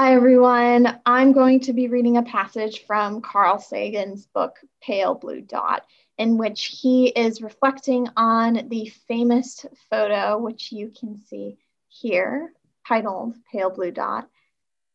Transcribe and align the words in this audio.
Hi, 0.00 0.14
everyone. 0.14 1.00
I'm 1.04 1.32
going 1.32 1.58
to 1.62 1.72
be 1.72 1.88
reading 1.88 2.18
a 2.18 2.22
passage 2.22 2.86
from 2.86 3.20
Carl 3.20 3.58
Sagan's 3.58 4.26
book, 4.26 4.54
Pale 4.80 5.16
Blue 5.16 5.40
Dot, 5.40 5.84
in 6.18 6.38
which 6.38 6.66
he 6.66 7.08
is 7.08 7.42
reflecting 7.42 8.06
on 8.16 8.68
the 8.68 8.92
famous 9.08 9.66
photo, 9.90 10.38
which 10.38 10.70
you 10.70 10.92
can 10.96 11.16
see 11.16 11.56
here, 11.88 12.52
titled 12.86 13.34
Pale 13.50 13.70
Blue 13.70 13.90
Dot, 13.90 14.28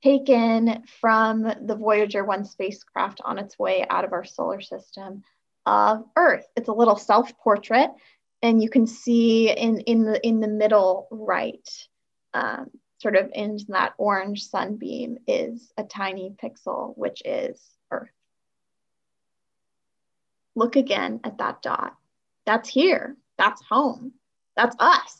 taken 0.01 0.83
from 1.01 1.41
the 1.41 1.75
Voyager 1.75 2.23
1 2.23 2.45
spacecraft 2.45 3.19
on 3.25 3.39
its 3.39 3.59
way 3.59 3.85
out 3.89 4.05
of 4.05 4.13
our 4.13 4.23
solar 4.23 4.61
system 4.61 5.21
of 5.65 6.05
Earth. 6.15 6.47
It's 6.55 6.69
a 6.69 6.73
little 6.73 6.95
self-portrait, 6.95 7.89
and 8.41 8.63
you 8.63 8.69
can 8.69 8.87
see 8.87 9.49
in, 9.49 9.81
in, 9.81 10.05
the, 10.05 10.25
in 10.25 10.39
the 10.39 10.47
middle 10.47 11.09
right, 11.11 11.67
um, 12.33 12.71
sort 13.03 13.17
of 13.17 13.29
in 13.35 13.59
that 13.67 13.93
orange 13.97 14.47
sunbeam 14.47 15.17
is 15.27 15.71
a 15.77 15.83
tiny 15.83 16.33
pixel, 16.41 16.97
which 16.97 17.21
is 17.25 17.61
Earth. 17.91 18.09
Look 20.55 20.77
again 20.77 21.19
at 21.23 21.37
that 21.39 21.61
dot. 21.61 21.95
That's 22.45 22.69
here. 22.69 23.17
That's 23.37 23.61
home. 23.61 24.13
That's 24.55 24.75
us. 24.79 25.17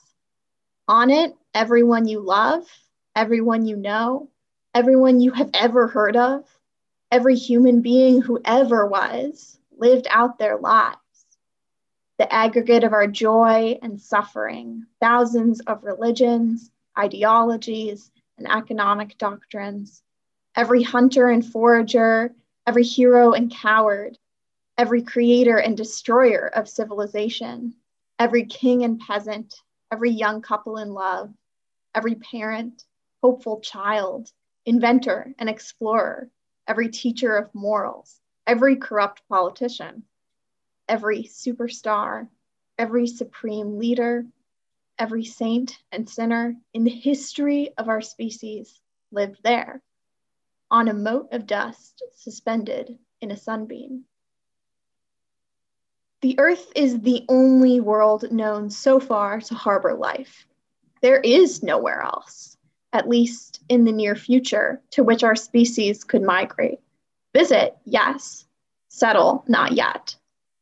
On 0.88 1.10
it, 1.10 1.36
everyone 1.54 2.08
you 2.08 2.22
love, 2.22 2.66
everyone 3.16 3.66
you 3.66 3.76
know, 3.76 4.30
everyone 4.74 5.20
you 5.20 5.32
have 5.32 5.50
ever 5.54 5.88
heard 5.88 6.16
of, 6.16 6.46
every 7.12 7.36
human 7.36 7.82
being 7.82 8.22
who 8.22 8.40
ever 8.46 8.88
was, 8.88 9.60
lived 9.78 10.08
out 10.10 10.40
their 10.40 10.58
lives. 10.58 10.98
The 12.18 12.32
aggregate 12.32 12.86
of 12.86 12.94
our 12.94 13.08
joy 13.08 13.78
and 13.82 14.00
suffering, 14.00 14.86
thousands 15.02 15.60
of 15.62 15.84
religions, 15.84 16.72
ideologies, 16.98 18.12
and 18.38 18.48
economic 18.50 19.18
doctrines, 19.18 20.02
every 20.56 20.84
hunter 20.84 21.30
and 21.30 21.46
forager, 21.46 22.34
every 22.66 22.84
hero 22.84 23.34
and 23.34 23.52
coward, 23.52 24.18
every 24.78 25.02
creator 25.02 25.58
and 25.58 25.78
destroyer 25.78 26.48
of 26.48 26.70
civilization, 26.70 27.76
every 28.20 28.46
king 28.46 28.84
and 28.84 29.00
peasant, 29.00 29.56
every 29.92 30.12
young 30.12 30.42
couple 30.42 30.78
in 30.78 30.94
love, 30.94 31.32
every 31.94 32.16
parent, 32.16 32.86
hopeful 33.22 33.60
child, 33.60 34.32
inventor 34.66 35.34
and 35.38 35.50
explorer, 35.50 36.30
every 36.68 36.90
teacher 36.90 37.36
of 37.36 37.54
morals, 37.54 38.20
every 38.48 38.76
corrupt 38.76 39.22
politician, 39.30 40.04
every 40.88 41.24
superstar, 41.24 42.28
every 42.78 43.08
supreme 43.08 43.78
leader, 43.78 44.26
every 45.04 45.26
saint 45.26 45.80
and 45.92 46.10
sinner 46.10 46.56
in 46.74 46.86
the 46.86 46.90
history 46.90 47.72
of 47.78 47.90
our 47.90 48.00
species 48.00 48.80
lived 49.12 49.38
there, 49.44 49.82
on 50.72 50.88
a 50.88 50.94
mote 50.94 51.28
of 51.34 51.46
dust 51.46 52.02
suspended 52.16 52.98
in 53.20 53.30
a 53.30 53.36
sunbeam. 53.36 54.06
The 56.22 56.40
Earth 56.40 56.72
is 56.74 57.02
the 57.02 57.26
only 57.28 57.82
world 57.82 58.32
known 58.32 58.70
so 58.70 58.98
far 58.98 59.42
to 59.42 59.54
harbor 59.54 59.94
life. 59.94 60.48
There 61.02 61.20
is 61.20 61.62
nowhere 61.62 62.02
else, 62.02 62.56
at 62.94 63.10
least 63.10 63.62
in 63.68 63.84
the 63.84 63.92
near 63.92 64.16
future, 64.16 64.82
to 64.92 65.04
which 65.04 65.22
our 65.22 65.36
species 65.36 66.06
could 66.06 66.24
migrate. 66.24 66.80
Visit, 67.34 67.76
yes. 67.84 68.46
Settle, 68.88 69.44
not 69.50 69.74
yet. 69.74 70.16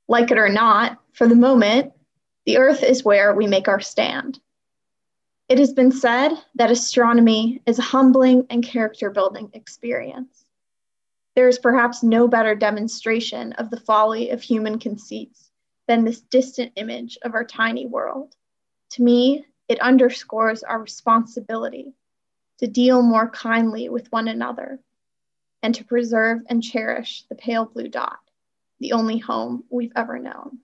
Like 0.07 0.31
it 0.31 0.39
or 0.39 0.49
not, 0.49 0.97
for 1.13 1.27
the 1.27 1.35
moment, 1.35 1.93
the 2.45 2.57
Earth 2.57 2.83
is 2.83 3.03
where 3.03 3.33
we 3.33 3.47
make 3.47 3.67
our 3.67 3.79
stand. 3.79 4.39
It 5.47 5.59
has 5.59 5.73
been 5.73 5.91
said 5.91 6.31
that 6.55 6.71
astronomy 6.71 7.61
is 7.65 7.77
a 7.77 7.83
humbling 7.83 8.47
and 8.49 8.63
character 8.63 9.09
building 9.09 9.49
experience. 9.53 10.45
There 11.35 11.47
is 11.47 11.59
perhaps 11.59 12.03
no 12.03 12.27
better 12.27 12.55
demonstration 12.55 13.53
of 13.53 13.69
the 13.69 13.79
folly 13.79 14.29
of 14.29 14.41
human 14.41 14.79
conceits 14.79 15.51
than 15.87 16.03
this 16.03 16.21
distant 16.21 16.71
image 16.75 17.17
of 17.23 17.33
our 17.33 17.43
tiny 17.43 17.85
world. 17.85 18.35
To 18.91 19.03
me, 19.03 19.45
it 19.67 19.79
underscores 19.79 20.63
our 20.63 20.81
responsibility 20.81 21.93
to 22.57 22.67
deal 22.67 23.01
more 23.01 23.29
kindly 23.29 23.89
with 23.89 24.11
one 24.11 24.27
another 24.27 24.79
and 25.63 25.73
to 25.75 25.83
preserve 25.83 26.41
and 26.47 26.63
cherish 26.63 27.23
the 27.29 27.35
pale 27.35 27.65
blue 27.65 27.87
dot, 27.87 28.19
the 28.79 28.93
only 28.93 29.17
home 29.17 29.63
we've 29.69 29.93
ever 29.95 30.19
known. 30.19 30.59